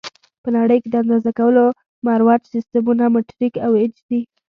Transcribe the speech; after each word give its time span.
په 0.43 0.49
نړۍ 0.57 0.77
کې 0.83 0.89
د 0.91 0.95
اندازه 1.03 1.31
کولو 1.39 1.65
مروج 2.05 2.41
سیسټمونه 2.53 3.03
مټریک 3.13 3.53
او 3.65 3.71
ایچ 3.81 3.95
دي. 4.07 4.21